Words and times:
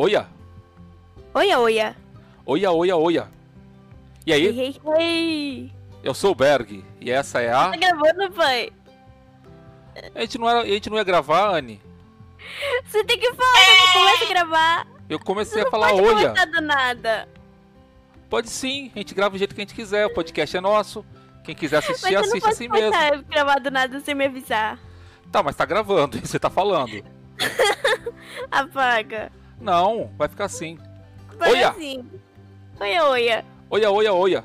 Oia! 0.00 0.26
Oia, 1.34 1.58
oia. 1.58 1.96
Oia, 2.46 2.72
oia, 2.72 2.96
oia. 2.96 3.28
E 4.26 4.32
aí, 4.32 4.46
Ei, 4.46 4.58
ei, 4.58 4.80
ei. 4.98 5.72
eu 6.02 6.14
sou 6.14 6.32
o 6.32 6.34
Berg 6.34 6.82
e 6.98 7.10
essa 7.10 7.42
é 7.42 7.52
a. 7.52 7.68
Tá 7.70 7.76
gravando, 7.76 8.32
pai? 8.32 8.72
A 10.14 10.20
gente 10.22 10.38
não, 10.38 10.48
era... 10.48 10.60
a 10.62 10.66
gente 10.66 10.88
não 10.88 10.96
ia 10.96 11.04
gravar, 11.04 11.54
Anne. 11.54 11.82
Você 12.86 13.04
tem 13.04 13.18
que 13.18 13.30
falar, 13.34 13.68
eu 13.68 13.92
começo 13.92 14.24
a 14.24 14.28
gravar. 14.28 14.86
Eu 15.06 15.20
comecei 15.20 15.52
Você 15.52 15.60
a 15.60 15.64
não 15.64 15.70
falar 15.70 15.88
pode 15.90 16.00
oia. 16.02 16.28
começar 16.28 16.44
do 16.46 16.60
nada. 16.62 17.28
Pode 18.30 18.48
sim, 18.48 18.90
a 18.94 18.98
gente 19.00 19.14
grava 19.14 19.32
do 19.32 19.38
jeito 19.38 19.54
que 19.54 19.60
a 19.60 19.64
gente 19.64 19.74
quiser. 19.74 20.06
O 20.06 20.14
podcast 20.14 20.56
é 20.56 20.60
nosso. 20.62 21.04
Quem 21.44 21.54
quiser 21.54 21.76
Mas 21.82 21.90
assistir, 21.90 22.14
não 22.14 22.20
assiste 22.22 22.48
assim 22.48 22.68
mesmo. 22.68 22.90
começar 22.90 23.12
a 23.12 23.16
gravar 23.16 23.58
do 23.60 23.70
nada 23.70 24.00
sem 24.00 24.14
me 24.14 24.24
avisar. 24.24 24.78
Tá, 25.30 25.42
mas 25.42 25.56
tá 25.56 25.66
gravando, 25.66 26.18
você 26.26 26.38
tá 26.38 26.48
falando. 26.48 27.04
Apaga. 28.50 29.30
Não, 29.60 30.10
vai 30.16 30.28
ficar 30.28 30.46
assim. 30.46 30.78
Vai 31.36 31.50
Oia. 31.52 31.70
assim. 31.70 32.04
Oia, 32.80 33.04
oia. 33.08 33.44
Oia, 33.68 33.90
oia, 33.90 34.12
oia. 34.12 34.44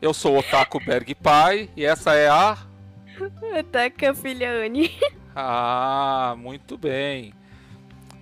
Eu 0.00 0.12
sou 0.12 0.34
o 0.34 0.38
Otaku 0.38 0.84
Berg 0.84 1.14
Pai 1.14 1.70
e 1.76 1.84
essa 1.84 2.14
é 2.14 2.28
a. 2.28 2.58
Ataca 3.58 4.10
a 4.10 4.14
filha 4.14 4.50
Anne. 4.50 4.90
Ah, 5.34 6.34
muito 6.36 6.76
bem. 6.76 7.32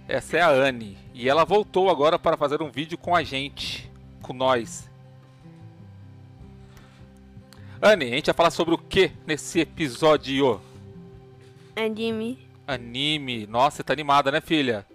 Essa 0.07 0.37
é 0.37 0.41
a 0.43 0.49
Anne. 0.49 0.97
E 1.13 1.29
ela 1.29 1.45
voltou 1.45 1.91
agora 1.91 2.19
para 2.19 2.37
fazer 2.37 2.63
um 2.63 2.71
vídeo 2.71 2.97
com 2.97 3.17
a 3.17 3.23
gente. 3.23 3.91
Com 4.23 4.33
nós. 4.33 4.89
Anne, 7.83 8.05
a 8.05 8.15
gente 8.15 8.27
vai 8.27 8.35
falar 8.35 8.51
sobre 8.51 8.75
o 8.75 8.79
que 8.79 9.11
nesse 9.27 9.61
episódio? 9.61 10.61
Anime. 11.75 12.50
Anime. 12.75 13.47
Nossa, 13.47 13.79
você 13.79 13.83
tá 13.83 13.93
animada, 13.93 14.31
né, 14.31 14.41
filha? 14.41 14.87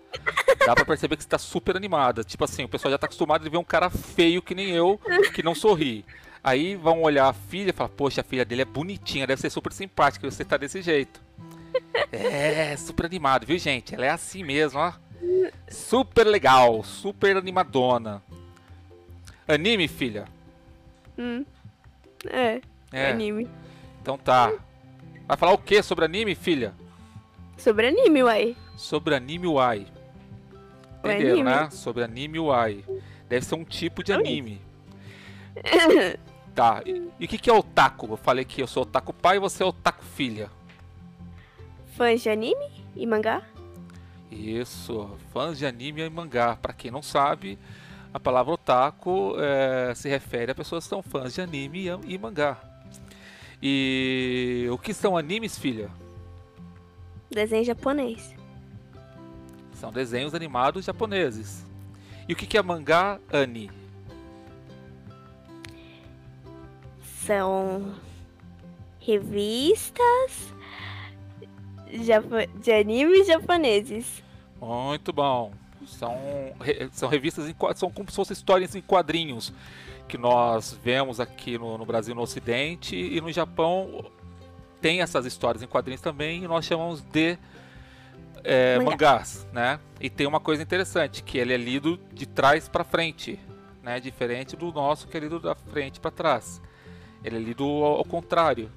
Dá 0.65 0.73
pra 0.73 0.85
perceber 0.85 1.15
que 1.17 1.23
você 1.23 1.29
tá 1.29 1.37
super 1.37 1.75
animada. 1.75 2.23
Tipo 2.23 2.43
assim, 2.45 2.63
o 2.63 2.69
pessoal 2.69 2.91
já 2.91 2.97
tá 2.97 3.05
acostumado 3.05 3.45
a 3.45 3.49
ver 3.49 3.57
um 3.57 3.63
cara 3.63 3.89
feio 3.89 4.41
que 4.41 4.55
nem 4.55 4.69
eu, 4.71 4.99
que 5.33 5.43
não 5.43 5.53
sorri. 5.53 6.05
Aí 6.43 6.75
vão 6.75 7.01
olhar 7.01 7.27
a 7.27 7.33
filha 7.33 7.71
e 7.71 7.73
falar, 7.73 7.89
poxa, 7.89 8.21
a 8.21 8.23
filha 8.23 8.45
dele 8.45 8.61
é 8.61 8.65
bonitinha, 8.65 9.25
deve 9.27 9.41
ser 9.41 9.49
super 9.49 9.73
simpática, 9.73 10.29
você 10.29 10.45
tá 10.45 10.57
desse 10.57 10.81
jeito. 10.81 11.19
É, 12.11 12.75
super 12.77 13.05
animado, 13.05 13.45
viu, 13.45 13.57
gente? 13.57 13.93
Ela 13.95 14.05
é 14.05 14.09
assim 14.09 14.43
mesmo, 14.43 14.79
ó. 14.79 14.93
Super 15.67 16.25
legal, 16.25 16.83
super 16.83 17.35
animadona. 17.35 18.21
Anime, 19.47 19.87
filha? 19.87 20.25
Hum. 21.17 21.45
É, 22.27 22.61
É, 22.91 23.11
anime. 23.11 23.49
então 24.01 24.17
tá. 24.17 24.51
Vai 25.27 25.37
falar 25.37 25.53
o 25.53 25.57
que 25.57 25.81
sobre 25.81 26.05
anime, 26.05 26.35
filha? 26.35 26.73
Sobre 27.57 27.87
anime, 27.87 28.23
uai. 28.23 28.55
Sobre 28.75 29.15
anime 29.15 29.47
Uai. 29.47 29.87
Entenderam, 30.99 31.43
né? 31.43 31.69
Sobre 31.69 32.03
anime 32.03 32.39
Uai. 32.39 32.83
Deve 33.29 33.45
ser 33.45 33.55
um 33.55 33.63
tipo 33.63 34.03
de 34.03 34.13
anime. 34.13 34.61
Tá. 36.55 36.81
E 36.85 37.05
e 37.19 37.25
o 37.25 37.27
que, 37.27 37.37
que 37.37 37.49
é 37.49 37.53
otaku? 37.53 38.07
Eu 38.09 38.15
falei 38.15 38.45
que 38.45 38.61
eu 38.61 38.67
sou 38.67 38.83
otaku 38.83 39.11
pai 39.11 39.35
e 39.35 39.39
você 39.41 39.61
é 39.61 39.65
otaku 39.65 40.05
filha. 40.05 40.49
Fãs 41.97 42.21
de 42.21 42.29
anime 42.29 42.71
e 42.95 43.05
mangá? 43.05 43.41
Isso. 44.31 45.17
Fãs 45.33 45.57
de 45.57 45.65
anime 45.65 46.01
e 46.01 46.09
mangá. 46.09 46.55
Pra 46.55 46.71
quem 46.71 46.89
não 46.89 47.01
sabe, 47.01 47.59
a 48.13 48.21
palavra 48.21 48.53
otaku 48.53 49.35
eh, 49.37 49.93
se 49.95 50.07
refere 50.07 50.53
a 50.53 50.55
pessoas 50.55 50.85
que 50.85 50.89
são 50.89 51.03
fãs 51.03 51.33
de 51.33 51.41
anime 51.41 51.89
e, 51.89 52.13
e 52.13 52.17
mangá. 52.17 52.57
E 53.61 54.65
o 54.71 54.77
que 54.77 54.93
são 54.93 55.17
animes, 55.17 55.59
filha? 55.59 55.91
Desenho 57.35 57.65
japonês. 57.65 58.33
São 59.73 59.91
desenhos 59.91 60.33
animados 60.33 60.85
japoneses. 60.85 61.65
E 62.29 62.31
o 62.31 62.35
que, 62.35 62.57
é 62.57 62.61
mangá, 62.61 63.19
Ani? 63.29 63.69
São 67.25 67.93
revistas 69.01 70.53
de 72.61 72.71
animes 72.71 73.27
japoneses. 73.27 74.23
Muito 74.61 75.11
bom. 75.11 75.51
São, 75.87 76.17
são 76.93 77.09
revistas, 77.09 77.49
em, 77.49 77.55
são 77.75 77.91
como 77.91 78.09
se 78.09 78.15
fossem 78.15 78.33
histórias 78.33 78.73
em 78.75 78.81
quadrinhos 78.81 79.53
que 80.07 80.17
nós 80.17 80.79
vemos 80.81 81.19
aqui 81.19 81.57
no, 81.57 81.77
no 81.77 81.85
Brasil, 81.85 82.15
no 82.15 82.21
Ocidente, 82.21 82.95
e 82.95 83.19
no 83.19 83.29
Japão 83.29 84.05
tem 84.85 85.01
essas 85.01 85.25
histórias 85.25 85.63
em 85.63 85.67
quadrinhos 85.67 85.99
também, 85.99 86.43
e 86.43 86.47
nós 86.47 86.63
chamamos 86.63 87.01
de 87.01 87.39
é, 88.43 88.77
Mangá. 88.77 88.91
mangás, 88.91 89.47
né? 89.51 89.79
E 89.99 90.11
tem 90.11 90.27
uma 90.27 90.39
coisa 90.39 90.61
interessante, 90.61 91.23
que 91.23 91.39
ele 91.39 91.51
é 91.51 91.57
lido 91.57 91.99
de 92.13 92.27
trás 92.27 92.69
para 92.69 92.83
frente, 92.83 93.39
né? 93.81 93.99
Diferente 93.99 94.55
do 94.55 94.71
nosso, 94.71 95.07
que 95.07 95.17
é 95.17 95.21
lido 95.21 95.39
da 95.39 95.55
frente 95.55 95.99
para 95.99 96.11
trás. 96.11 96.61
Ele 97.23 97.37
é 97.37 97.39
lido 97.39 97.63
ao, 97.63 97.97
ao 97.97 98.05
contrário. 98.05 98.71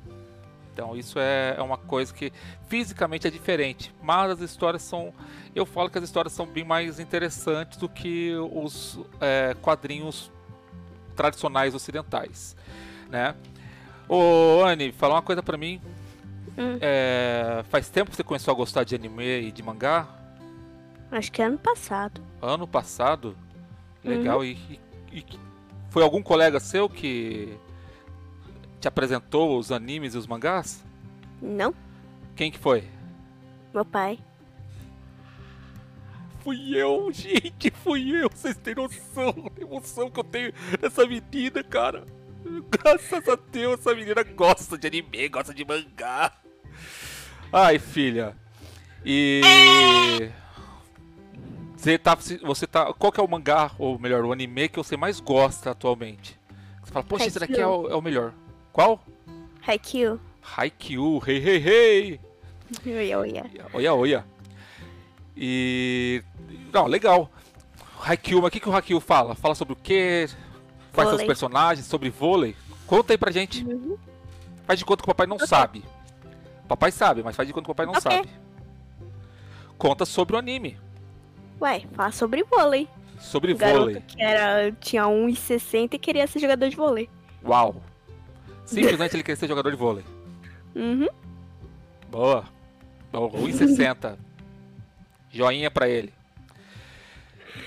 Então 0.72 0.96
isso 0.96 1.19
é, 1.19 1.56
é 1.58 1.60
uma 1.60 1.76
coisa 1.76 2.14
que 2.14 2.32
fisicamente 2.70 3.26
é 3.26 3.30
diferente, 3.30 3.94
mas 4.02 4.30
as 4.30 4.40
histórias 4.40 4.80
são, 4.80 5.12
eu 5.54 5.66
falo 5.66 5.90
que 5.90 5.98
as 5.98 6.04
histórias 6.04 6.32
são 6.32 6.46
bem 6.46 6.64
mais 6.64 6.98
interessantes 6.98 7.76
do 7.76 7.86
que 7.86 8.32
os 8.50 8.98
é, 9.20 9.54
quadrinhos 9.60 10.32
tradicionais 11.14 11.75
ocidentais, 11.75 12.56
né? 13.10 13.34
Ô 14.08 14.62
Anne, 14.64 14.92
fala 14.92 15.14
uma 15.14 15.22
coisa 15.22 15.42
pra 15.42 15.56
mim. 15.58 15.80
Hum. 16.56 16.78
É, 16.80 17.62
faz 17.69 17.88
tempo 17.88 18.10
que 18.10 18.16
você 18.16 18.24
começou 18.24 18.52
a 18.52 18.56
gostar 18.56 18.84
de 18.84 18.94
anime 18.94 19.41
e 19.42 19.52
de 19.52 19.62
mangá? 19.62 20.08
Acho 21.10 21.30
que 21.30 21.41
ano 21.42 21.58
passado. 21.58 22.20
Ano 22.42 22.66
passado? 22.66 23.36
Legal. 24.04 24.44
E, 24.44 24.52
e- 24.52 24.80
e 25.19 25.22
que- 25.22 25.38
foi 25.91 26.02
algum 26.02 26.22
colega 26.22 26.58
seu 26.60 26.88
que 26.88 27.56
te 28.80 28.86
apresentou 28.88 29.58
os 29.58 29.70
animes 29.72 30.14
e 30.14 30.19
os 30.19 30.26
mangás? 30.26 30.84
Não? 31.40 31.75
Quem 32.36 32.50
que 32.50 32.58
foi? 32.58 32.84
Meu 33.72 33.84
pai. 33.84 34.19
Fui 36.40 36.76
eu, 36.76 37.10
gente, 37.12 37.70
fui 37.82 38.10
eu. 38.22 38.30
Vocês 38.30 38.56
têm 38.56 38.75
noção 38.75 39.32
da 39.54 39.62
emoção 39.62 40.10
que 40.10 40.20
eu 40.20 40.25
tenho 40.25 40.52
dessa 40.80 41.06
menina, 41.06 41.62
cara. 41.62 42.04
Graças 42.70 43.28
a 43.28 43.36
Deus, 43.50 43.81
essa 43.81 43.94
menina 43.94 44.22
gosta 44.22 44.78
de 44.78 44.86
anime, 44.86 45.28
gosta 45.28 45.53
de 45.54 45.64
mangá. 45.64 46.32
Ai, 47.53 47.78
filha. 47.78 48.36
E. 49.04 49.41
Você 51.76 51.97
tá, 51.98 52.16
você 52.42 52.66
tá. 52.66 52.92
Qual 52.92 53.12
que 53.12 53.20
é 53.20 53.22
o 53.22 53.28
mangá, 53.28 53.70
ou 53.78 53.98
melhor, 53.98 54.25
o 54.25 54.32
anime 54.32 54.69
que 54.69 54.78
você 54.78 54.97
mais 54.97 55.20
gosta 55.20 55.70
atualmente? 55.70 56.38
Você 56.82 56.92
fala, 56.92 57.04
poxa, 57.04 57.26
esse 57.26 57.38
daqui 57.38 57.60
é 57.60 57.66
o, 57.66 57.88
é 57.88 57.94
o 57.94 58.03
melhor. 58.03 58.32
Qual? 58.72 59.04
Haikyuu. 59.66 60.20
Haikyuu, 60.56 61.22
hey, 61.26 61.38
hey, 61.38 61.58
hey. 61.58 62.20
Oia, 62.87 63.19
oia. 63.19 63.50
Olha, 63.72 63.94
olha. 63.94 64.26
E. 65.37 66.22
Não, 66.72 66.87
legal. 66.87 67.31
Haikyuu, 68.00 68.42
mas 68.42 68.48
o 68.48 68.53
que, 68.53 68.60
que 68.60 68.69
o 68.69 68.75
Haikyuu 68.75 69.00
fala? 69.00 69.34
Fala 69.34 69.54
sobre 69.54 69.72
o 69.75 69.76
quê? 69.76 70.28
Quais 70.93 71.06
são 71.09 71.16
os 71.16 71.21
Vôlei. 71.22 71.26
personagens? 71.26 71.87
Sobre 71.87 72.10
vôlei? 72.10 72.56
Conta 72.87 73.12
aí 73.12 73.19
pra 73.19 73.31
gente. 73.31 73.65
Uhum. 73.65 73.97
Faz 74.66 74.78
de 74.78 74.84
conta 74.84 75.03
que 75.03 75.09
o 75.09 75.15
papai 75.15 75.26
não 75.26 75.38
sabe. 75.38 75.84
O 76.65 76.69
papai 76.69 76.91
sabe, 76.93 77.22
mas 77.22 77.37
faz 77.37 77.47
de 77.47 77.53
conta 77.54 77.65
que 77.66 77.71
o 77.71 77.75
papai 77.75 77.87
não 77.87 77.93
Ok. 77.94 78.03
sabe. 78.03 78.28
Conta 79.76 80.04
sobre 80.04 80.34
o 80.37 80.38
anime. 80.38 80.76
Ué, 81.60 81.82
fala 81.93 82.12
sobre 82.12 82.43
vôlei. 82.44 82.88
Sobre 83.21 83.53
O 83.53 83.56
vôlei. 83.56 84.00
que 84.06 84.21
era, 84.22 84.71
tinha 84.72 85.04
1,60 85.06 85.94
e 85.94 85.99
queria 85.99 86.26
ser 86.26 86.38
jogador 86.41 86.69
de 86.69 86.76
vôlei. 86.76 87.09
Uau. 87.44 87.76
Simplesmente 88.64 89.14
ele 89.17 89.23
queria 89.23 89.37
ser 89.37 89.49
jogador 89.49 89.70
de 89.70 89.76
vôlei. 89.76 90.05
Uhum. 90.75 91.08
Boa. 92.11 92.44
Boa, 93.12 93.31
1,60. 93.31 94.19
Joinha 95.31 95.70
pra 95.70 95.88
ele. 95.88 96.12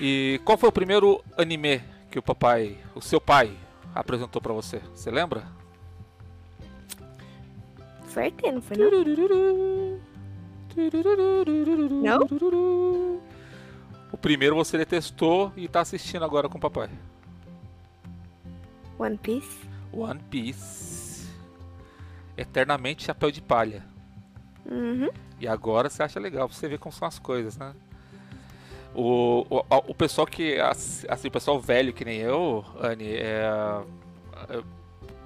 E 0.00 0.40
qual 0.44 0.56
foi 0.56 0.68
o 0.68 0.72
primeiro 0.72 1.22
anime 1.36 1.82
que 2.12 2.18
o 2.18 2.22
papai, 2.22 2.76
o 2.94 3.00
seu 3.00 3.18
pai, 3.18 3.56
apresentou 3.94 4.40
pra 4.42 4.52
você? 4.52 4.80
Você 4.94 5.10
lembra? 5.10 5.44
Foi 8.04 8.26
ET, 8.26 8.42
não 8.42 8.60
foi 8.60 8.76
não? 8.76 9.98
Não? 12.02 13.20
O 14.12 14.18
primeiro 14.18 14.54
você 14.54 14.76
detestou 14.76 15.50
e 15.56 15.66
tá 15.66 15.80
assistindo 15.80 16.22
agora 16.22 16.50
com 16.50 16.58
o 16.58 16.60
papai. 16.60 16.90
One 18.98 19.16
Piece? 19.16 19.66
One 19.90 20.20
Piece. 20.30 21.30
Eternamente 22.36 23.04
chapéu 23.04 23.30
de 23.30 23.40
palha. 23.40 23.82
Uhum. 24.70 25.08
E 25.40 25.48
agora 25.48 25.88
você 25.88 26.02
acha 26.02 26.20
legal, 26.20 26.46
pra 26.46 26.54
você 26.54 26.68
ver 26.68 26.78
como 26.78 26.92
são 26.92 27.08
as 27.08 27.18
coisas, 27.18 27.56
né? 27.56 27.74
O, 28.94 29.46
o, 29.48 29.64
o 29.88 29.94
pessoal 29.94 30.26
que. 30.26 30.58
Assim, 30.60 31.28
o 31.28 31.30
pessoal 31.30 31.58
velho 31.60 31.92
que 31.92 32.04
nem 32.04 32.18
eu, 32.18 32.64
Anne, 32.80 33.14
é. 33.14 33.82
é- 34.50 34.62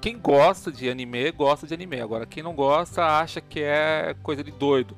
Quem 0.01 0.19
gosta 0.19 0.71
de 0.71 0.89
anime, 0.89 1.31
gosta 1.33 1.67
de 1.67 1.75
anime. 1.75 2.01
Agora, 2.01 2.27
quem 2.27 2.43
não 2.43 2.55
gosta, 2.55 3.05
acha 3.05 3.41
que 3.41 3.61
é 3.61 4.15
coisa 4.23 4.45
de 4.45 4.53
doido. 4.53 4.97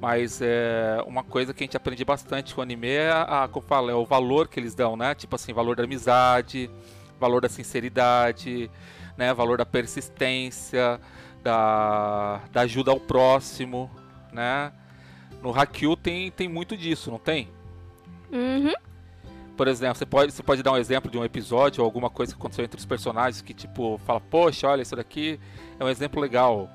Mas 0.00 0.40
é 0.40 1.02
uma 1.06 1.24
coisa 1.24 1.52
que 1.52 1.64
a 1.64 1.66
gente 1.66 1.76
aprende 1.76 2.04
bastante 2.04 2.54
com 2.54 2.60
o 2.60 2.62
anime 2.62 2.88
é, 2.88 3.10
a, 3.10 3.48
como 3.50 3.64
eu 3.64 3.68
falo, 3.68 3.90
é 3.90 3.94
o 3.94 4.04
valor 4.04 4.46
que 4.46 4.60
eles 4.60 4.74
dão, 4.74 4.96
né? 4.96 5.12
Tipo 5.14 5.34
assim, 5.34 5.52
valor 5.52 5.74
da 5.74 5.82
amizade, 5.82 6.70
valor 7.18 7.40
da 7.40 7.48
sinceridade, 7.48 8.70
né? 9.16 9.34
Valor 9.34 9.58
da 9.58 9.66
persistência, 9.66 11.00
da, 11.42 12.40
da 12.52 12.60
ajuda 12.60 12.92
ao 12.92 13.00
próximo, 13.00 13.90
né? 14.32 14.72
No 15.42 15.52
Haikyuu 15.58 15.96
tem, 15.96 16.30
tem 16.30 16.48
muito 16.48 16.76
disso, 16.76 17.10
não 17.10 17.18
tem? 17.18 17.48
Uhum. 18.32 18.74
Por 19.56 19.66
exemplo, 19.66 19.96
você 19.96 20.06
pode, 20.06 20.32
você 20.32 20.42
pode 20.42 20.62
dar 20.62 20.72
um 20.72 20.76
exemplo 20.76 21.10
de 21.10 21.18
um 21.18 21.24
episódio 21.24 21.82
ou 21.82 21.84
alguma 21.84 22.08
coisa 22.08 22.32
que 22.32 22.38
aconteceu 22.38 22.64
entre 22.64 22.78
os 22.78 22.86
personagens 22.86 23.42
que, 23.42 23.52
tipo, 23.52 23.98
fala, 24.06 24.20
poxa, 24.20 24.68
olha, 24.68 24.82
isso 24.82 24.94
daqui 24.94 25.40
é 25.80 25.84
um 25.84 25.88
exemplo 25.88 26.20
legal. 26.20 26.70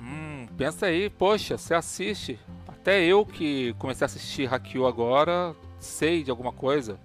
Hum, 0.00 0.46
pensa 0.56 0.86
aí, 0.86 1.10
poxa, 1.10 1.58
você 1.58 1.74
assiste. 1.74 2.38
Até 2.66 3.04
eu 3.04 3.26
que 3.26 3.74
comecei 3.78 4.04
a 4.04 4.06
assistir 4.06 4.50
Haikyuu 4.50 4.86
agora, 4.86 5.54
sei 5.78 6.22
de 6.22 6.30
alguma 6.30 6.52
coisa. 6.52 6.98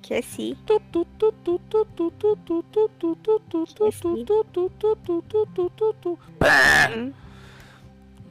Que 0.00 0.14
é 0.14 0.22
sim. 0.22 0.56
Hum. 6.96 7.12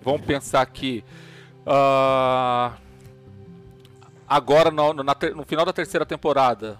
Vamos 0.02 0.22
pensar 0.22 0.62
aqui. 0.62 1.04
Ah, 1.66 2.78
agora, 4.28 4.72
no, 4.72 4.94
no- 4.94 5.04
na 5.04 5.16
ter- 5.16 5.36
no 5.36 5.44
final 5.46 5.66
da 5.66 5.74
terceira 5.74 6.06
temporada, 6.06 6.80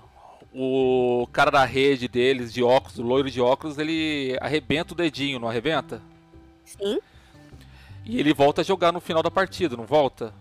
o 0.54 1.28
cara 1.32 1.52
da 1.52 1.64
rede 1.66 2.08
deles, 2.08 2.52
de 2.54 2.64
óculos, 2.64 2.98
o 3.00 3.04
loiro 3.04 3.30
de 3.30 3.40
óculos, 3.42 3.78
ele 3.78 4.38
arrebenta 4.42 4.94
o 4.94 4.98
dedinho, 4.98 5.40
não 5.40 5.48
arrebenta? 5.50 6.02
Sim. 6.66 7.00
E 8.06 8.20
ele 8.20 8.34
volta 8.34 8.62
a 8.62 8.64
jogar 8.64 8.92
no 8.92 9.00
final 9.00 9.22
da 9.22 9.30
partida, 9.30 9.76
não 9.78 9.86
volta? 9.86 10.34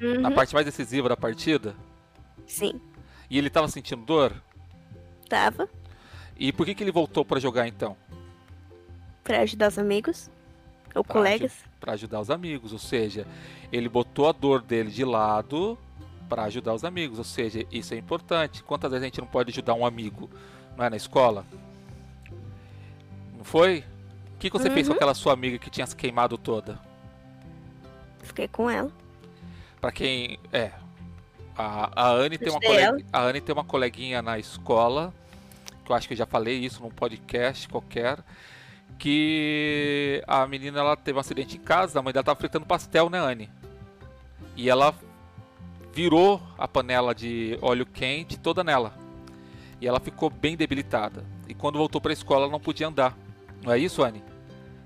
Na 0.00 0.28
Uhum. 0.28 0.34
parte 0.34 0.52
mais 0.54 0.66
decisiva 0.66 1.08
da 1.08 1.16
partida. 1.16 1.76
Sim. 2.46 2.80
E 3.30 3.38
ele 3.38 3.48
tava 3.48 3.68
sentindo 3.68 4.04
dor? 4.04 4.32
Tava. 5.28 5.68
E 6.36 6.52
por 6.52 6.66
que, 6.66 6.74
que 6.74 6.82
ele 6.82 6.90
voltou 6.90 7.24
pra 7.24 7.38
jogar 7.38 7.68
então? 7.68 7.96
Pra 9.22 9.40
ajudar 9.42 9.68
os 9.68 9.78
amigos. 9.78 10.28
Ou 10.94 11.02
Pra 11.04 11.12
colegas. 11.14 11.52
Pra 11.80 11.92
ajudar 11.94 12.20
os 12.20 12.30
amigos, 12.30 12.72
ou 12.72 12.78
seja, 12.78 13.26
ele 13.72 13.88
botou 13.88 14.28
a 14.28 14.32
dor 14.32 14.62
dele 14.62 14.90
de 14.90 15.04
lado 15.04 15.78
pra 16.28 16.44
ajudar 16.44 16.74
os 16.74 16.84
amigos, 16.84 17.18
ou 17.18 17.24
seja, 17.24 17.66
isso 17.70 17.92
é 17.94 17.96
importante. 17.98 18.62
Quantas 18.62 18.90
vezes 18.90 19.02
a 19.02 19.06
gente 19.06 19.20
não 19.20 19.26
pode 19.28 19.50
ajudar 19.50 19.74
um 19.74 19.84
amigo, 19.84 20.30
não 20.76 20.84
é 20.84 20.90
na 20.90 20.96
escola? 20.96 21.44
Não 23.36 23.44
foi? 23.44 23.84
O 24.34 24.38
que, 24.38 24.50
que 24.50 24.58
você 24.58 24.70
fez 24.70 24.86
com 24.86 24.92
Uhum. 24.92 24.96
aquela 24.96 25.14
sua 25.14 25.32
amiga 25.32 25.58
que 25.58 25.70
tinha 25.70 25.86
se 25.86 25.94
queimado 25.94 26.36
toda? 26.38 26.78
Fiquei 28.22 28.48
com 28.48 28.68
ela. 28.70 28.90
Pra 29.80 29.90
quem 29.92 30.38
é, 30.52 30.70
a, 31.56 31.90
a 32.04 32.10
Anne 32.12 32.38
tem 32.38 32.50
uma 32.50 32.60
colega, 32.60 33.04
a 33.12 33.20
Anne 33.22 33.40
tem 33.40 33.52
uma 33.52 33.64
coleguinha 33.64 34.22
na 34.22 34.38
escola, 34.38 35.12
que 35.84 35.90
eu 35.90 35.96
acho 35.96 36.06
que 36.06 36.14
eu 36.14 36.18
já 36.18 36.26
falei 36.26 36.58
isso 36.58 36.80
num 36.82 36.90
podcast 36.90 37.68
qualquer, 37.68 38.18
que 39.02 40.22
a 40.28 40.46
menina 40.46 40.78
ela 40.78 40.96
teve 40.96 41.16
um 41.16 41.20
acidente 41.20 41.56
em 41.56 41.60
casa, 41.60 41.98
a 41.98 42.02
mãe 42.02 42.12
dela 42.12 42.22
tava 42.22 42.38
fritando 42.38 42.64
pastel, 42.64 43.10
né, 43.10 43.18
Anne? 43.18 43.50
E 44.54 44.70
ela 44.70 44.94
virou 45.92 46.40
a 46.56 46.68
panela 46.68 47.12
de 47.12 47.58
óleo 47.60 47.84
quente 47.84 48.38
toda 48.38 48.62
nela. 48.62 48.94
E 49.80 49.88
ela 49.88 49.98
ficou 49.98 50.30
bem 50.30 50.56
debilitada. 50.56 51.24
E 51.48 51.54
quando 51.54 51.78
voltou 51.78 52.00
pra 52.00 52.12
escola, 52.12 52.42
ela 52.42 52.52
não 52.52 52.60
podia 52.60 52.86
andar. 52.86 53.18
Não 53.60 53.72
é 53.72 53.78
isso, 53.78 54.04
Anne? 54.04 54.22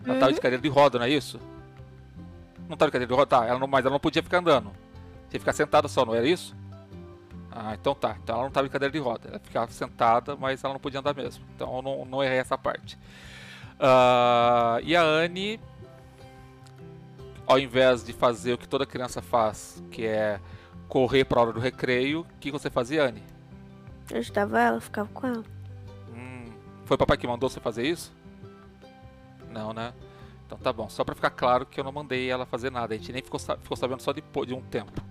Ela 0.07 0.19
tava 0.19 0.33
de 0.33 0.41
cadeira 0.41 0.63
de 0.63 0.69
roda, 0.71 0.99
não 0.99 1.05
é 1.05 1.11
isso? 1.11 1.39
Não 2.71 2.75
tava 2.75 2.89
de 2.91 2.93
cadeira 2.93 3.13
de 3.13 3.15
roda, 3.15 3.27
tá, 3.27 3.45
ela 3.45 3.59
não, 3.59 3.67
mas 3.67 3.85
ela 3.85 3.93
não 3.93 4.01
podia 4.01 4.23
ficar 4.23 4.39
andando. 4.39 4.71
Tinha 5.29 5.33
que 5.33 5.41
ficar 5.41 5.53
sentada 5.53 5.89
só, 5.89 6.07
não 6.07 6.15
era 6.15 6.27
isso? 6.27 6.57
Ah, 7.51 7.77
então 7.79 7.95
tá. 7.95 8.17
Então 8.23 8.35
ela 8.35 8.45
não 8.45 8.49
estava 8.49 8.67
em 8.67 8.71
cadeira 8.71 8.93
de 8.93 8.99
roda. 8.99 9.29
Ela 9.29 9.39
ficava 9.41 9.71
sentada, 9.71 10.37
mas 10.37 10.65
ela 10.65 10.73
não 10.73 10.81
podia 10.81 11.01
andar 11.01 11.15
mesmo. 11.15 11.45
Então 11.55 11.77
eu 11.77 11.83
não, 11.83 12.05
não 12.07 12.25
errei 12.25 12.39
essa 12.39 12.57
parte. 12.57 12.99
Ah, 13.79 14.79
e 14.83 14.97
a 14.97 15.03
Anne, 15.03 15.61
ao 17.47 17.59
invés 17.59 18.05
de 18.05 18.13
fazer 18.13 18.55
o 18.55 18.59
que 18.59 18.69
toda 18.69 18.87
criança 18.87 19.21
faz, 19.21 19.83
que 19.91 20.05
é 20.07 20.41
correr 20.89 21.25
para 21.25 21.39
a 21.39 21.43
hora 21.43 21.53
do 21.53 21.61
recreio, 21.61 22.21
o 22.21 22.25
que 22.41 22.51
você 22.51 22.71
fazia, 22.71 23.05
Anne? 23.05 23.23
Eu 24.11 24.19
ajudava 24.19 24.61
ela, 24.61 24.81
ficava 24.81 25.09
com 25.13 25.27
ela. 25.27 25.45
Hum, 26.15 26.53
foi 26.85 26.97
papai 26.97 27.17
que 27.17 27.27
mandou 27.27 27.49
você 27.49 27.61
fazer 27.61 27.87
isso? 27.87 28.13
Não, 29.51 29.73
né? 29.73 29.93
Então 30.47 30.57
tá 30.59 30.73
bom. 30.73 30.89
Só 30.89 31.05
pra 31.05 31.15
ficar 31.15 31.31
claro 31.31 31.67
que 31.67 31.81
eu 31.81 31.85
não 31.85 31.93
mandei 31.93 32.31
ela 32.31 32.47
fazer 32.47 32.71
nada. 32.71 32.95
A 32.95 32.97
gente 32.97 33.13
nem 33.13 33.23
ficou, 33.23 33.41
ficou 33.41 33.77
sabendo 33.77 34.01
só 34.01 34.13
depois 34.13 34.47
de 34.47 34.55
um 34.55 34.63
tempo. 34.63 35.03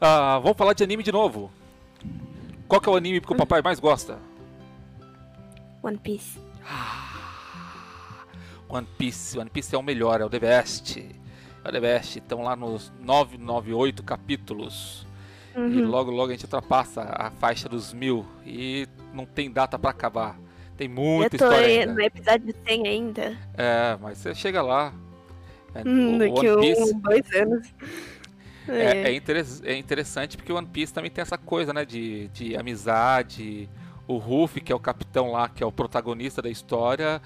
Ah, 0.00 0.38
vamos 0.42 0.58
falar 0.58 0.74
de 0.74 0.84
anime 0.84 1.02
de 1.02 1.10
novo. 1.10 1.50
Qual 2.68 2.80
que 2.80 2.88
é 2.88 2.92
o 2.92 2.96
anime 2.96 3.20
que 3.20 3.32
o 3.32 3.36
papai 3.36 3.62
mais 3.62 3.80
gosta? 3.80 4.18
One 5.82 5.96
Piece. 5.98 6.38
One 8.68 8.86
Piece. 8.98 9.38
One 9.38 9.48
Piece 9.50 9.74
é 9.74 9.78
o 9.78 9.82
melhor, 9.82 10.20
é 10.20 10.24
o 10.24 10.30
The 10.30 10.38
Best. 10.40 10.98
É 11.64 11.68
o 11.68 11.72
The 11.72 11.80
Best. 11.80 12.18
Estão 12.18 12.42
lá 12.42 12.54
nos 12.56 12.92
998 13.00 14.02
capítulos. 14.02 15.06
E 15.54 15.58
Uhum. 15.58 15.88
logo, 15.88 16.10
logo 16.10 16.28
a 16.28 16.32
gente 16.34 16.44
ultrapassa 16.44 17.02
a 17.02 17.30
faixa 17.30 17.68
dos 17.68 17.92
mil. 17.92 18.26
E 18.44 18.86
não 19.14 19.24
tem 19.24 19.50
data 19.50 19.78
pra 19.78 19.90
acabar. 19.90 20.38
Tem 20.76 20.88
muita 20.88 21.36
eu 21.36 21.38
tô 21.38 21.44
história 21.46 21.86
no 21.86 22.00
episódio 22.02 22.54
100 22.66 22.86
ainda. 22.86 23.38
É, 23.54 23.96
mas 24.00 24.18
você 24.18 24.34
chega 24.34 24.60
lá. 24.60 24.92
É, 25.74 25.82
Hum, 25.88 26.18
o 26.18 26.38
One 26.38 26.60
Piece 26.60 26.94
um, 26.94 26.98
dois 27.00 27.32
anos. 27.32 27.68
é, 28.68 29.08
é 29.10 29.14
interes- 29.14 29.62
é 29.64 29.74
interessante 29.76 30.36
porque 30.36 30.52
o 30.52 30.56
One 30.56 30.66
Piece 30.66 30.92
também 30.92 31.10
tem 31.10 31.22
essa 31.22 31.38
coisa, 31.38 31.72
né? 31.72 31.84
De, 31.84 32.28
de 32.28 32.56
amizade. 32.56 33.68
O 34.06 34.18
Ruffy, 34.18 34.60
que 34.60 34.70
é 34.70 34.74
o 34.74 34.78
capitão 34.80 35.32
lá, 35.32 35.48
que 35.48 35.62
é 35.62 35.66
o 35.66 35.72
protagonista 35.72 36.40
da 36.42 36.48
história, 36.50 37.20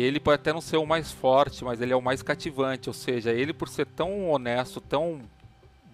ele 0.00 0.18
pode 0.20 0.36
até 0.40 0.52
não 0.52 0.60
ser 0.60 0.76
o 0.78 0.86
mais 0.86 1.10
forte, 1.12 1.64
mas 1.64 1.80
ele 1.80 1.92
é 1.92 1.96
o 1.96 2.00
mais 2.02 2.22
cativante. 2.22 2.88
Ou 2.88 2.94
seja, 2.94 3.30
ele 3.32 3.52
por 3.52 3.68
ser 3.68 3.86
tão 3.86 4.30
honesto, 4.30 4.80
tão 4.80 5.20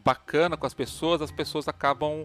bacana 0.05 0.56
com 0.56 0.67
as 0.67 0.75
pessoas, 0.75 1.21
as 1.21 1.31
pessoas 1.31 1.67
acabam 1.69 2.25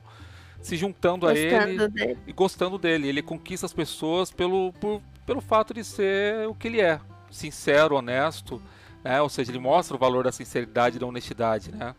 se 0.61 0.77
juntando 0.77 1.27
a 1.27 1.33
ele 1.35 1.49
Gostando 1.77 1.89
dele. 1.89 2.17
e 2.27 2.31
gostando 2.33 2.77
dele. 2.77 3.07
Ele 3.07 3.21
conquista 3.21 3.65
as 3.65 3.73
pessoas 3.73 4.31
pelo, 4.31 4.71
por- 4.73 5.01
pelo 5.25 5.41
fato 5.41 5.73
de 5.73 5.83
ser 5.83 6.47
o 6.47 6.53
que 6.55 6.67
ele 6.67 6.79
é, 6.79 6.99
sincero, 7.31 7.95
honesto, 7.95 8.61
né? 9.03 9.21
Ou 9.21 9.27
seja, 9.29 9.51
ele 9.51 9.59
mostra 9.59 9.95
o 9.95 9.99
valor 9.99 10.23
da 10.23 10.31
sinceridade 10.31 10.95
e 10.95 10.99
da 10.99 11.05
honestidade, 11.05 11.71
né? 11.71 11.93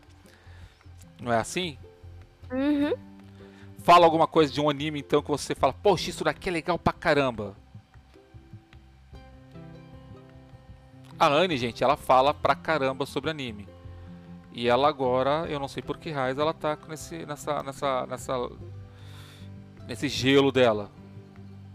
Não 1.21 1.31
é 1.31 1.37
assim? 1.37 1.77
Uhum. 2.51 2.93
Fala 3.83 4.05
alguma 4.05 4.25
coisa 4.27 4.51
de 4.51 4.59
um 4.59 4.69
anime 4.69 4.99
então 4.99 5.21
que 5.21 5.29
você 5.29 5.53
fala, 5.53 5.73
poxa, 5.73 6.09
isso 6.09 6.23
daqui 6.23 6.49
é 6.49 6.51
legal 6.51 6.79
pra 6.79 6.91
caramba. 6.93 7.55
A 11.17 11.27
Anne, 11.27 11.57
gente, 11.57 11.83
ela 11.83 11.95
fala 11.95 12.33
pra 12.33 12.55
caramba 12.55 13.05
sobre 13.05 13.29
anime. 13.29 13.67
E 14.51 14.67
ela 14.67 14.87
agora, 14.87 15.45
eu 15.49 15.59
não 15.59 15.67
sei 15.67 15.83
por 15.83 15.97
que 15.97 16.11
raiz, 16.11 16.37
ela 16.37 16.53
tá 16.53 16.75
com 16.75 16.91
esse, 16.93 17.25
nessa, 17.25 17.61
nessa, 17.61 18.05
nessa, 18.05 18.49
nesse 19.87 20.07
gelo 20.07 20.51
dela. 20.51 20.89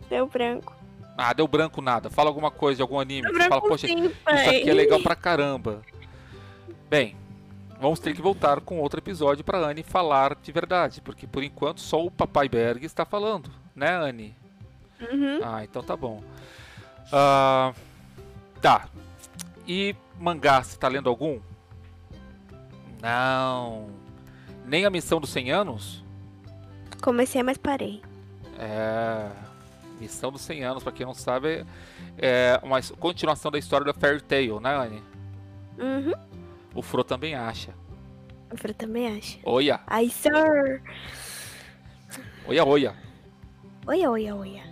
Deu 0.08 0.26
branco. 0.26 0.74
Ah, 1.16 1.32
deu 1.32 1.46
branco 1.46 1.82
nada. 1.82 2.08
Fala 2.08 2.30
alguma 2.30 2.50
coisa 2.50 2.76
de 2.76 2.82
algum 2.82 2.98
anime. 2.98 3.22
Deu 3.22 3.34
você 3.34 3.48
fala, 3.48 3.60
poxa, 3.60 3.86
sim, 3.86 4.06
isso 4.06 4.14
aqui 4.26 4.70
é 4.70 4.72
legal 4.72 5.00
pra 5.00 5.14
caramba. 5.14 5.82
Bem, 6.88 7.16
vamos 7.78 8.00
ter 8.00 8.14
que 8.14 8.22
voltar 8.22 8.60
com 8.60 8.80
outro 8.80 9.00
episódio 9.00 9.44
pra 9.44 9.58
Anne 9.58 9.82
falar 9.82 10.34
de 10.34 10.50
verdade. 10.50 11.00
Porque 11.00 11.26
por 11.26 11.42
enquanto 11.42 11.80
só 11.80 12.04
o 12.04 12.10
Papai 12.10 12.48
Berg 12.48 12.84
está 12.84 13.04
falando, 13.04 13.50
né, 13.74 13.94
Anne? 13.94 14.34
Uhum. 15.00 15.40
Ah, 15.42 15.62
então 15.62 15.82
tá 15.82 15.96
bom. 15.96 16.22
Ah, 17.12 17.72
tá. 18.60 18.88
E 19.66 19.94
mangá, 20.18 20.62
você 20.62 20.76
tá 20.76 20.88
lendo 20.88 21.08
algum? 21.08 21.40
Não. 23.00 23.88
Nem 24.64 24.84
a 24.84 24.90
Missão 24.90 25.20
dos 25.20 25.30
100 25.30 25.50
Anos? 25.52 26.04
Comecei, 27.02 27.42
mas 27.42 27.56
parei. 27.56 28.02
É. 28.58 29.30
Missão 30.00 30.30
dos 30.32 30.40
100 30.42 30.64
Anos, 30.64 30.82
pra 30.82 30.92
quem 30.92 31.04
não 31.06 31.14
sabe, 31.14 31.64
é 32.16 32.58
uma 32.62 32.80
continuação 32.98 33.50
da 33.50 33.58
história 33.58 33.84
da 33.84 33.92
Fairy 33.92 34.22
Tail, 34.22 34.60
né, 34.60 34.74
Anne? 34.74 35.02
Uhum. 35.78 36.12
O 36.74 36.82
Fro 36.82 37.04
também 37.04 37.34
acha. 37.34 37.74
O 38.52 38.56
Fran 38.56 38.72
também 38.72 39.16
acha. 39.16 39.38
Oia, 39.44 39.80
Ai, 39.86 40.08
sir. 40.08 40.32
oia, 42.46 42.64
oia. 42.64 42.94
Oia, 43.86 44.10
oia, 44.10 44.34
oia. 44.34 44.62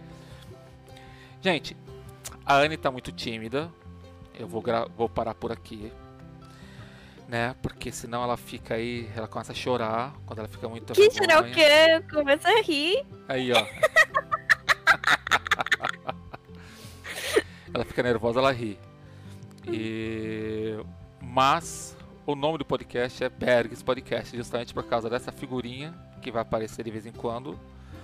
Gente, 1.40 1.76
a 2.44 2.56
Anne 2.56 2.76
tá 2.76 2.90
muito 2.90 3.12
tímida. 3.12 3.70
Eu 4.38 4.46
vou, 4.46 4.62
vou 4.96 5.08
parar 5.08 5.34
por 5.34 5.50
aqui. 5.50 5.92
Né? 7.26 7.54
Porque 7.60 7.90
senão 7.92 8.22
ela 8.22 8.36
fica 8.36 8.74
aí, 8.74 9.10
ela 9.14 9.26
começa 9.28 9.52
a 9.52 9.54
chorar 9.54 10.14
quando 10.24 10.38
ela 10.38 10.48
fica 10.48 10.68
muito 10.68 10.94
Que 10.94 11.10
será 11.10 11.40
o 11.40 11.44
quê? 11.50 12.02
Começa 12.10 12.48
a 12.48 12.62
rir. 12.62 13.04
Aí, 13.28 13.52
ó. 13.52 13.66
ela 17.74 17.84
fica 17.84 18.02
nervosa, 18.02 18.38
ela 18.38 18.52
ri. 18.52 18.78
E 19.66 20.78
Mas 21.20 21.94
o 22.26 22.34
nome 22.34 22.58
do 22.58 22.64
podcast 22.64 23.22
é 23.22 23.28
Bergs 23.28 23.82
Podcast, 23.82 24.36
justamente 24.36 24.72
por 24.72 24.84
causa 24.84 25.10
dessa 25.10 25.30
figurinha 25.30 25.94
que 26.22 26.30
vai 26.30 26.42
aparecer 26.42 26.84
de 26.84 26.90
vez 26.90 27.06
em 27.06 27.12
quando. 27.12 27.58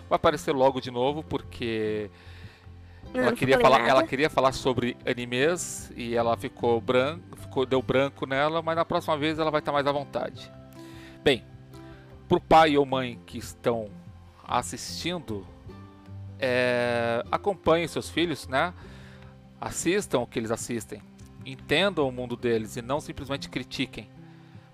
Vai 0.08 0.16
aparecer 0.16 0.52
logo 0.52 0.80
de 0.80 0.90
novo, 0.90 1.22
porque 1.22 2.10
Não, 3.14 3.22
ela 3.22 3.32
queria 3.32 3.60
falar, 3.60 3.78
nada. 3.78 3.90
ela 3.90 4.02
queria 4.04 4.28
falar 4.28 4.50
sobre 4.50 4.96
animes 5.06 5.92
e 5.96 6.16
ela 6.16 6.36
ficou 6.36 6.80
branco, 6.80 7.36
ficou, 7.36 7.64
deu 7.64 7.80
branco 7.80 8.26
nela, 8.26 8.60
mas 8.60 8.74
na 8.74 8.84
próxima 8.84 9.16
vez 9.16 9.38
ela 9.38 9.52
vai 9.52 9.60
estar 9.60 9.70
mais 9.70 9.86
à 9.86 9.92
vontade. 9.92 10.50
Bem, 11.22 11.44
pro 12.28 12.40
pai 12.40 12.76
ou 12.76 12.84
mãe 12.84 13.20
que 13.24 13.38
estão 13.38 13.88
assistindo, 14.44 15.46
é, 16.40 17.22
acompanhem 17.30 17.86
seus 17.86 18.10
filhos, 18.10 18.48
né? 18.48 18.74
Assistam 19.60 20.18
o 20.18 20.26
que 20.26 20.36
eles 20.36 20.50
assistem, 20.50 21.00
entendam 21.46 22.08
o 22.08 22.12
mundo 22.12 22.36
deles 22.36 22.76
e 22.76 22.82
não 22.82 23.00
simplesmente 23.00 23.48
critiquem. 23.48 24.10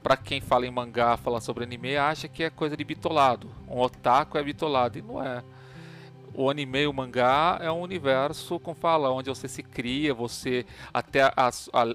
Pra 0.03 0.17
quem 0.17 0.41
fala 0.41 0.67
em 0.67 0.71
mangá, 0.71 1.19
fala 1.19 1.43
sobre 1.43 1.65
anime, 1.65 1.95
acha 1.95 2.27
que 2.27 2.43
é 2.43 2.49
coisa 2.49 2.75
de 2.75 2.85
bitolado. 2.85 3.51
Um 3.69 3.81
otaku 3.81 4.39
é 4.39 4.43
bitolado 4.43 4.99
e 4.99 5.03
não 5.03 5.23
é 5.23 5.45
o 6.35 6.49
anime 6.49 6.83
e 6.83 6.87
o 6.87 6.93
mangá 6.93 7.59
é 7.61 7.71
um 7.71 7.81
universo, 7.81 8.59
como 8.61 8.77
fala, 8.77 9.11
onde 9.11 9.29
você 9.29 9.49
se 9.49 9.63
cria, 9.63 10.15
você 10.15 10.65
até 10.93 11.23
a, 11.23 11.33
a, 11.37 11.51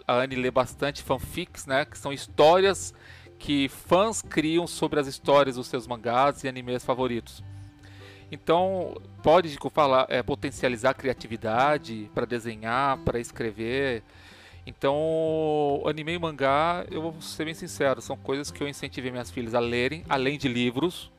a 0.07 0.13
Anne 0.15 0.35
lê 0.35 0.51
bastante 0.51 1.01
fanfics, 1.01 1.65
né, 1.65 1.85
que 1.85 1.97
são 1.97 2.11
histórias 2.11 2.93
que 3.37 3.69
fãs 3.69 4.21
criam 4.21 4.67
sobre 4.67 4.99
as 4.99 5.07
histórias 5.07 5.55
dos 5.55 5.67
seus 5.67 5.87
mangás 5.87 6.43
e 6.43 6.47
animes 6.47 6.83
favoritos. 6.83 7.43
Então, 8.31 8.99
pode 9.21 9.57
como 9.57 9.71
falar, 9.71 10.07
é, 10.09 10.23
potencializar 10.23 10.91
a 10.91 10.93
criatividade 10.93 12.09
para 12.13 12.25
desenhar, 12.25 12.97
para 12.99 13.19
escrever. 13.19 14.03
Então, 14.65 15.83
anime 15.85 16.13
e 16.13 16.19
mangá, 16.19 16.85
eu 16.89 17.01
vou 17.01 17.21
ser 17.21 17.45
bem 17.45 17.53
sincero, 17.53 18.01
são 18.01 18.17
coisas 18.17 18.49
que 18.49 18.63
eu 18.63 18.67
incentivei 18.67 19.11
minhas 19.11 19.29
filhas 19.29 19.53
a 19.53 19.59
lerem, 19.59 20.03
além 20.09 20.37
de 20.39 20.47
livros, 20.47 21.11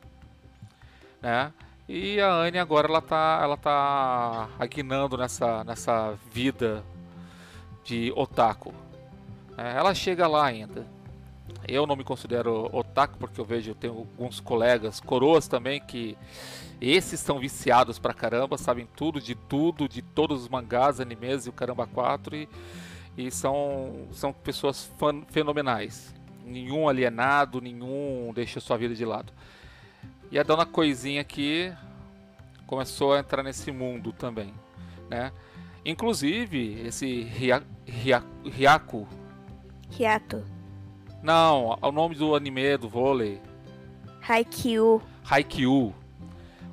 né? 1.22 1.52
E 1.88 2.20
a 2.20 2.32
Anne 2.32 2.58
agora 2.58 2.88
ela 2.88 3.00
tá, 3.00 3.38
ela 3.40 3.56
tá 3.56 4.48
aguinando 4.58 5.16
nessa, 5.16 5.62
nessa 5.62 6.18
vida 6.32 6.84
de 7.84 8.12
otaku. 8.16 8.74
É, 9.56 9.76
ela 9.76 9.94
chega 9.94 10.26
lá 10.26 10.44
ainda. 10.44 10.84
Eu 11.68 11.86
não 11.86 11.94
me 11.94 12.02
considero 12.02 12.68
otaku 12.72 13.16
porque 13.18 13.40
eu 13.40 13.44
vejo, 13.44 13.70
eu 13.70 13.74
tenho 13.74 13.92
alguns 13.94 14.40
colegas, 14.40 14.98
coroas 14.98 15.46
também, 15.46 15.80
que 15.80 16.18
esses 16.80 17.20
são 17.20 17.38
viciados 17.38 18.00
pra 18.00 18.12
caramba, 18.12 18.58
sabem 18.58 18.88
tudo 18.96 19.20
de 19.20 19.36
tudo, 19.36 19.88
de 19.88 20.02
todos 20.02 20.42
os 20.42 20.48
mangás, 20.48 21.00
animes 21.00 21.46
e 21.46 21.50
o 21.50 21.52
caramba 21.52 21.86
4 21.86 22.36
e, 22.36 22.48
e 23.16 23.30
são, 23.30 24.08
são 24.10 24.32
pessoas 24.32 24.92
fenomenais. 25.28 26.12
Nenhum 26.44 26.88
alienado, 26.88 27.60
nenhum 27.60 28.32
deixa 28.34 28.58
sua 28.58 28.76
vida 28.76 28.94
de 28.94 29.04
lado. 29.04 29.32
E 30.30 30.38
a 30.38 30.42
dona 30.42 30.66
Coisinha 30.66 31.20
aqui 31.20 31.72
começou 32.66 33.14
a 33.14 33.20
entrar 33.20 33.42
nesse 33.42 33.70
mundo 33.70 34.12
também, 34.12 34.52
né? 35.08 35.32
Inclusive, 35.84 36.80
esse 36.84 37.22
Ria, 37.22 37.62
Ria, 37.86 38.22
Ryaku, 38.44 39.06
Hiato. 39.98 40.44
não, 41.22 41.78
é 41.80 41.86
o 41.86 41.92
nome 41.92 42.16
do 42.16 42.34
anime 42.34 42.76
do 42.76 42.88
vôlei, 42.88 43.40
Haikyuu. 44.28 45.00
Haikyuu. 45.24 45.94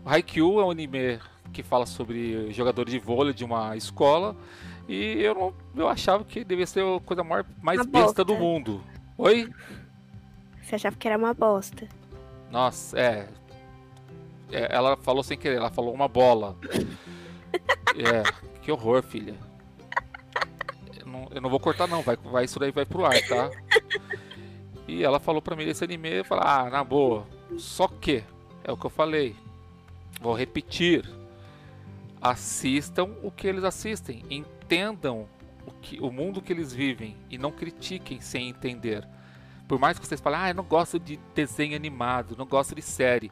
O 0.03 0.09
Haikyuu 0.09 0.59
é 0.59 0.65
um 0.65 0.71
anime 0.71 1.19
que 1.53 1.61
fala 1.61 1.85
sobre 1.85 2.51
jogadores 2.51 2.91
de 2.91 2.97
vôlei 2.97 3.31
de 3.33 3.45
uma 3.45 3.77
escola 3.77 4.35
e 4.89 5.21
eu, 5.21 5.35
não, 5.35 5.53
eu 5.75 5.87
achava 5.87 6.23
que 6.23 6.43
devia 6.43 6.65
ser 6.65 6.83
a 6.83 6.99
coisa 6.99 7.23
maior, 7.23 7.45
mais 7.61 7.79
Uma 7.81 7.85
besta 7.85 8.23
do 8.25 8.33
bosta. 8.33 8.43
mundo. 8.43 8.83
Oi? 9.17 9.47
Você 10.63 10.73
achava 10.75 10.95
que 10.95 11.07
era 11.07 11.17
uma 11.17 11.33
bosta. 11.35 11.87
Nossa, 12.51 12.99
é. 12.99 13.27
É, 14.53 14.67
Ela 14.73 14.95
falou 14.97 15.23
sem 15.23 15.37
querer, 15.37 15.57
ela 15.57 15.71
falou 15.71 15.93
uma 15.93 16.07
bola. 16.07 16.55
é, 17.97 18.23
que 18.61 18.71
horror, 18.71 19.01
filha. 19.01 19.35
Eu 20.99 21.05
não, 21.05 21.27
eu 21.31 21.41
não 21.41 21.49
vou 21.49 21.59
cortar 21.59 21.87
não, 21.87 22.01
vai, 22.01 22.15
vai, 22.15 22.45
isso 22.45 22.59
daí 22.59 22.71
vai 22.71 22.85
pro 22.85 23.05
ar, 23.05 23.19
tá? 23.27 23.49
E 24.87 25.03
ela 25.03 25.19
falou 25.19 25.41
pra 25.41 25.55
mim 25.55 25.65
desse 25.65 25.83
anime, 25.83 26.09
eu 26.09 26.25
falei, 26.25 26.43
ah, 26.45 26.69
na 26.69 26.83
boa. 26.83 27.25
Só 27.57 27.87
que, 27.87 28.23
é 28.63 28.71
o 28.71 28.77
que 28.77 28.85
eu 28.85 28.89
falei. 28.89 29.35
Vou 30.21 30.33
repetir. 30.33 31.09
Assistam 32.21 33.09
o 33.23 33.31
que 33.31 33.47
eles 33.47 33.63
assistem. 33.63 34.23
Entendam 34.29 35.27
o, 35.65 35.71
que, 35.71 35.99
o 35.99 36.11
mundo 36.11 36.41
que 36.41 36.51
eles 36.51 36.73
vivem. 36.73 37.15
E 37.29 37.37
não 37.37 37.51
critiquem 37.51 38.19
sem 38.21 38.49
entender. 38.49 39.07
Por 39.67 39.79
mais 39.79 39.97
que 39.97 40.05
vocês 40.05 40.21
falem, 40.21 40.39
ah, 40.39 40.49
eu 40.49 40.55
não 40.55 40.63
gosto 40.63 40.99
de 40.99 41.17
desenho 41.33 41.75
animado, 41.75 42.35
não 42.37 42.45
gosto 42.45 42.75
de 42.75 42.81
série. 42.81 43.31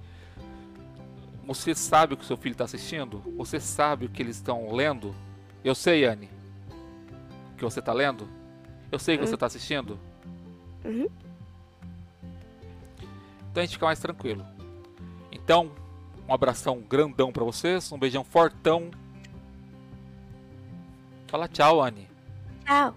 Você 1.46 1.74
sabe 1.74 2.14
o 2.14 2.18
que 2.18 2.26
seu 2.26 2.38
filho 2.38 2.54
está 2.54 2.66
assistindo? 2.66 3.20
Você 3.38 3.60
sabe 3.60 4.06
o 4.06 4.10
que 4.10 4.22
eles 4.22 4.36
estão 4.38 4.72
lendo? 4.72 5.16
Eu 5.64 5.76
sei, 5.76 6.06
Anne. 6.06 6.30
O 7.54 7.58
que 7.58 7.64
você 7.64 7.80
está 7.80 7.94
lendo? 7.94 8.28
Eu 8.92 9.00
sei 9.00 9.18
que 9.18 9.26
você 9.26 9.34
está 9.34 9.46
assistindo? 9.48 10.00
Uhum. 10.86 11.08
Então 13.52 13.62
a 13.62 13.66
gente 13.66 13.74
fica 13.74 13.86
mais 13.86 14.00
tranquilo. 14.00 14.46
Então, 15.32 15.72
um 16.28 16.34
abração 16.34 16.80
grandão 16.80 17.32
pra 17.32 17.44
vocês, 17.44 17.92
um 17.92 18.00
beijão 18.00 18.24
fortão. 18.24 18.92
Fala 21.28 21.48
tchau, 21.48 21.82
Anne. 21.82 22.08
Tchau. 22.66 22.96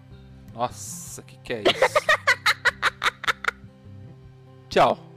Nossa, 0.52 1.22
que 1.22 1.36
que 1.38 1.52
é 1.54 1.62
isso? 1.62 1.94
tchau. 4.68 5.13